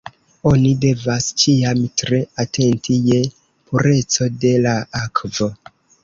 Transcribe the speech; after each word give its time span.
Oni 0.51 0.69
devas 0.83 1.25
ĉiam 1.41 1.83
tre 2.01 2.21
atenti 2.43 2.97
je 3.09 3.19
pureco 3.73 4.29
de 4.45 4.55
la 4.63 4.73
akvo. 5.01 5.51